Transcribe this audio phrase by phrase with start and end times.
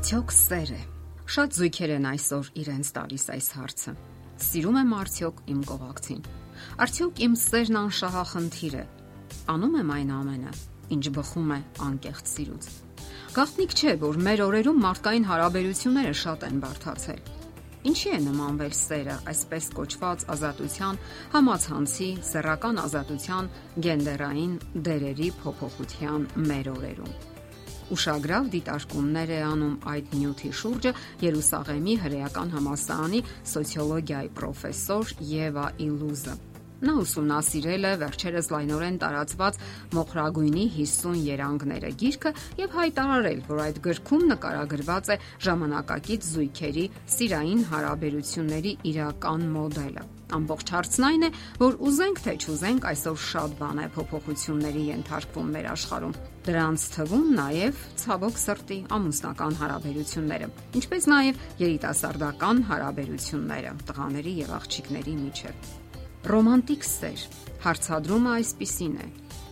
[0.00, 0.78] Արդյոք սեր է։
[1.28, 3.92] Շատ զույգեր են այսօր իրենց տալիս այս հարցը։
[4.44, 6.22] Սիրում եմ արդյոք իմ կողակցին։
[6.84, 8.84] Արդյոք իմ սերն անշահախնդիր է։
[9.52, 10.52] Անում եմ այն ամենը,
[10.96, 12.68] ինչ բխում է անկեղծ սիրուց։
[13.36, 17.20] Գաղտնիք չէ, որ մեր օրերում մարդկային հարաբերությունները շատ են բարթացել։
[17.90, 21.02] Ինչի է նմանվել սերը այսպես կոչված ազատության,
[21.36, 23.52] համացանցի, սեռական ազատության,
[23.84, 24.56] գենդերային
[24.88, 27.12] դերերի փոփոխության մեր օրերում
[27.94, 30.92] ուշագրավ դիտարկումներ է անում այդ նյութի շուրջը
[31.24, 36.36] Երուսաղեմի հրեական համալսարանի սոցիոլոգիայի պրոֆեսոր Եվա Իլուզը։
[36.80, 39.58] Նա ուսումնասիրել է վերջերս լայնորեն տարածված
[39.96, 46.86] մոխրագույնի 50 երանգները գիրքը եւ հայտարարել, որ այդ գրքում նկարագրված է ժամանակակից զույգերի
[47.16, 51.30] սիրային հարաբերությունների իրական մոդելը։ Ամբողջ հարցն այն է,
[51.60, 57.80] որ ուզենք թե չուզենք այսօր շատ բան է փոփոխությունների ենթարկվում մեր աշխարհում։ Դրանց թվում նաև
[58.00, 60.48] ցավոք սրտի ամուսնական հարաբերությունները,
[60.80, 65.68] ինչպես նաև երիտասարդական հարաբերությունները տղաների եւ աղջիկների միջև։
[66.30, 67.26] Ռոմանտիկ սեր։
[67.64, 69.06] Հարցադրումը այսպիսին է.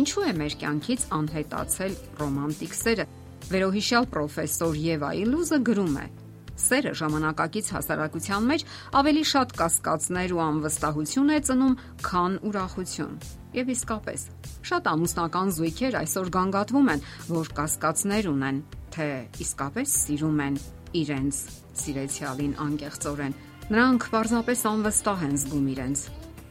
[0.00, 3.06] Ինչու է մեր կյանքից անհետացել ռոմանտիկ սերը։
[3.52, 6.06] Վերոհիշյալ պրոֆեսոր Եվա Իլուզը գրում է.
[6.54, 8.64] Սերը ժամանակակից հասարակության մեջ
[9.00, 11.74] ավելի շատ կասկածներ ու անվստահություն է ծնում,
[12.06, 13.14] քան ուրախություն։
[13.54, 14.26] Եվ իսկապես,
[14.70, 18.60] շատ ամուսնական զույգեր այսօր գանգատվում են, որ կասկածներ ունեն,
[18.94, 19.08] թե
[19.44, 20.60] իսկապես սիրում են
[21.04, 21.40] իրենց
[21.84, 23.40] սիրեցյալին անկեղծորեն։
[23.74, 26.00] Նրանք պարզապես անվստահ են զգում իրենց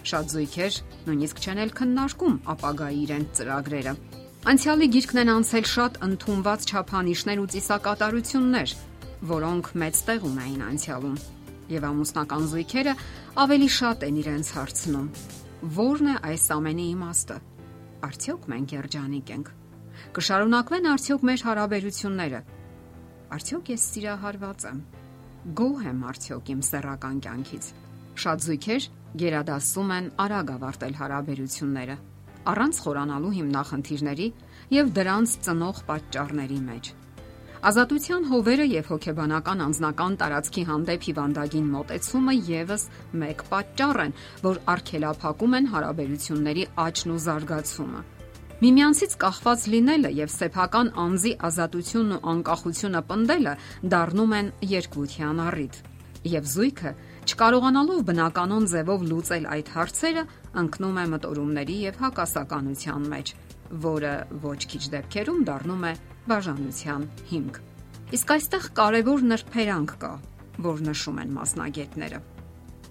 [0.00, 3.92] Շատ զույգեր նույնիսկ չեն էլ քննարկում ապագայի իրենց ծրագրերը։
[4.50, 8.72] Անցյալի գիրկն են անցել շատ ընդունված չափանիշներ ու ծիսակատարություններ,
[9.28, 11.16] որոնք մեծ տեղ ունեին անցյալում։
[11.70, 12.94] Եվ ամուսնական զույգերը
[13.44, 15.08] ավելի շատ են իրենց հարցնում.
[15.76, 17.36] Որն է այս ամենի իմաստը։
[18.10, 19.50] Արդյոք մենք երջանիկ ենք։
[20.16, 22.40] Կշարունակվեն արդյոք մեր հարաբերությունները։
[23.36, 24.78] Արդյոք ես սիրահարված եմ։
[25.60, 27.68] Գոհ եմ արդյոք իմ սեռական կյանքից։
[28.20, 28.88] Շատ զույգեր
[29.20, 31.96] գերադասում են արագ ավարտել հարաբերությունները
[32.48, 34.26] առանց խորանալու հիմնախնդիրների
[34.72, 36.90] եւ դրանց ծնող պատճառների մեջ։
[37.60, 42.84] Ազատության հովերը եւ հոգեբանական անznական տարածքի հանդեպ հիվանդագին մոտեցումը եւս
[43.20, 44.14] մեկ պատճառ են,
[44.46, 48.00] որ արգելափակում են հարաբերությունների աճն ու զարգացումը։
[48.64, 53.54] Միմյանցից կախված լինելը եւ սեփական անձի ազատությունն ու անկախությունը պնդելը
[53.92, 55.76] դառնում են երկվության առիթ։
[56.30, 56.94] Եվ զույգը
[57.30, 60.24] Չկարողանալով բնականon ձևով լուծել այդ հարցերը,
[60.64, 63.32] ընկնում է մտորումների եւ հակասականության մեջ,
[63.84, 65.92] որը ոչ քիչ դեպքերում դառնում է
[66.28, 67.60] բաժանության հիմք։
[68.16, 70.12] Իսկ այստեղ կարևոր նրբերանգ կա,
[70.66, 72.20] որ նշում են մասնագետները։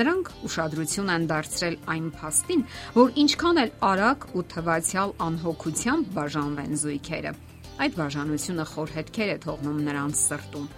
[0.00, 2.60] Նրանք ուշադրություն են դարձրել այն փաստին,
[2.96, 7.32] որ ինչքան էլ արագ ու թվացial անհոգությամբ բաժանվեն զույգերը,
[7.80, 10.68] այդ բաժանությունը խոր հետքեր է թողնում նրանց սրտում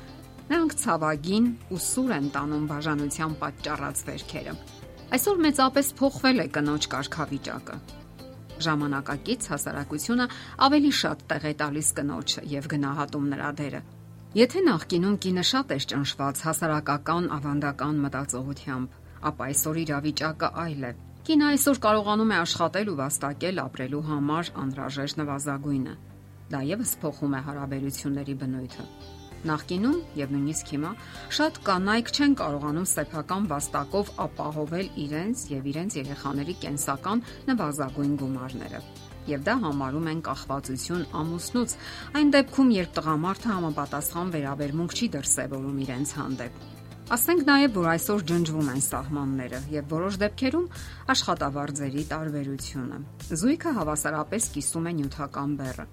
[0.53, 4.53] Նրանք ցավագին ու սուր են տանում բաժանության պատճառած վերքերը։
[5.17, 7.77] Այսօր մեծապես փոխվել է կնոջ կարգավիճակը։
[8.67, 10.27] Ժամանակակից հասարակությունը
[10.67, 13.83] ավելի շատ տեղ է տալիս կնոջը եւ գնահատում նրա դերը։
[14.33, 20.93] Եթե նախկինում կինը շատ էր ճնշված հասարակական ավանդական մտածողությամբ, ապա այսօր իրավիճակը այլ է։
[21.29, 25.97] Կինը այսօր կարողանում է աշխատել ու վաստակել ապրելու համար անհրաժեշտ նվազագույնը։
[26.53, 28.87] Դա եւս փոխում է հարաբերությունների բնույթը։
[29.43, 30.91] Նախկինում եւ նույնիսկ հիմա
[31.39, 38.83] շատ կանայք չեն կարողանում սեփական վաստակով ապահովել իրենց եւ իրենց երեխաների կենսական նվազագույն գումարները
[39.33, 41.75] եւ դա համարում են կախվածություն ամուսնուց
[42.19, 46.63] այն դեպքում երբ տղամարդը համապատասխան վերաբերմունք չի դրսևորում իրենց հանդեպ
[47.13, 50.69] ասենք նաեւ որ այսօր ջնջվում են սահմանները եւ որոշ դեպքերում
[51.15, 53.03] աշխատավարձերի տարբերությունը
[53.43, 55.87] զույգը հավասարապես կիսում է նյութական բեռը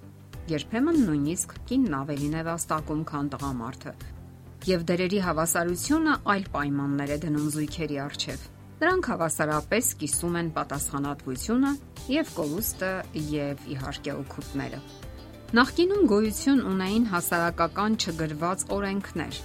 [0.50, 3.92] Երբեմն նույնիսկ կինն ավելին է վաստակում, քան տղամարդը։
[4.70, 8.48] Եվ դերերի հավասարությունը այլ պայմաններ է դնում զույգերի առջև։
[8.80, 11.74] Նրանք հավասարապես կիսում են պատասխանատվությունը
[12.16, 12.92] եւ կորուստը
[13.36, 14.82] եւ իհարկե օգուտները։
[15.60, 19.42] Նախկինում գոյություն ունեին հասարակական չգրված օրենքներ։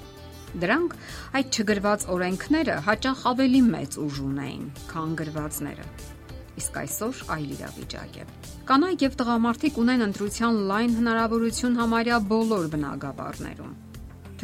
[0.64, 0.98] Դրանք
[1.36, 6.13] այդ չգրված օրենքները հաճախ ավելի մեծ ուժ ունեին, քան գրվածները
[6.60, 8.28] իսկ այսօր այլ իրավիճակ է։
[8.68, 13.74] Կանայք եւ տղամարդիկ ունեն ընտրության լայն հնարավորություն համարյա բոլոր բնագավառներում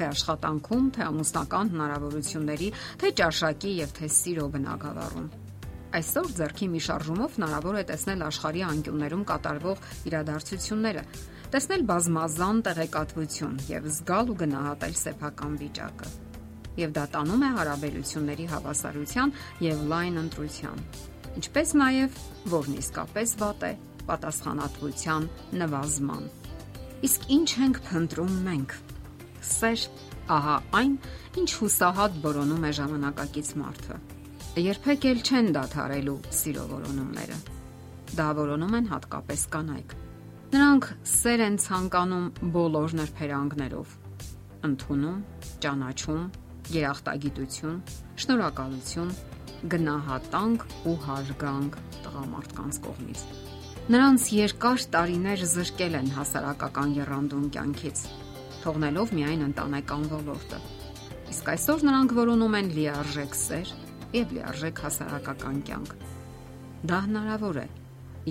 [0.00, 2.68] թե աշխատանքում, թե ամուսնական հնարավորությունների,
[3.00, 5.26] թե ճաշակի եւ թե սիրո բնագավառում։
[5.90, 11.04] Այսօր ձեռքի մի շարժումով հնարավոր է տեսնել աշխարհի անկյուններում կատարվող իրադարձությունները,
[11.50, 16.10] տեսնել բազմազան տեղեկատվություն եւ զգալ ու գնահատել սեփական վիճակը։
[16.80, 19.34] Եվ դա տանում է հարաբերությունների հավասարության
[19.66, 20.84] եւ լայն ընտրության
[21.40, 22.20] ինչպես նաև
[22.52, 23.72] որն իսկապես վատ է
[24.10, 25.28] պատասխանատվության
[25.60, 26.24] նվազման։
[27.08, 28.74] Իսկ ինչ ենք փնտրում մենք։
[29.50, 29.84] Սեր,
[30.36, 30.96] ահա այն,
[31.40, 33.96] ինչ հուսահատ որոնում է ժամանակակից մարդը։
[34.60, 37.38] Երբեք էլ չեն դադարելու սիրո որոնումները։
[38.20, 39.96] Դա որոնում են հատկապես կանայք։
[40.50, 42.24] Նրանք սեր են ցանկանում
[42.58, 43.92] բոլոր նրբերանգներով։
[44.68, 45.20] Ընթունում,
[45.64, 46.24] ճանաչում,
[46.74, 47.76] երախտագիտություն,
[48.24, 49.12] շնորհակալություն,
[49.68, 51.74] գնահատանք ու հարգանք
[52.04, 53.24] տղամարդկանց կողմից։
[53.90, 58.04] Նրանց երկար տարիներ զրկել են հասարակական երանդուն կյանքից,
[58.64, 60.60] թողնելով միայն ընտանեկան ոլորտը։
[61.34, 63.74] Իսկ այսօր նրանք որոնում են լիարժեք սեր
[64.16, 65.92] եւ լիարժեք հասարակական կյանք։
[66.90, 67.66] Դա հնարավոր է,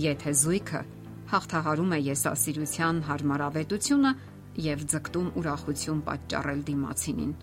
[0.09, 0.81] եթե զույգը
[1.29, 4.11] հաղթահարում է եսասիրության հարմարավետությունը
[4.65, 7.33] եւ ձգտում ուրախություն պատճառել դիմացինին։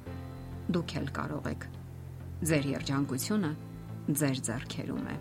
[0.75, 1.67] Դուք էլ կարող եք։
[2.51, 3.51] Ձեր երջանկությունը
[4.07, 5.17] ձեր ձեռքերում է։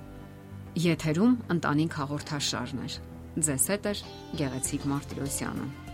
[0.86, 3.00] Եթերում ընտանիք հաղորդաշարներ։
[3.46, 3.94] Ձեզ հետ է
[4.42, 5.85] Գեղեցիկ Մարտիրոսյանը։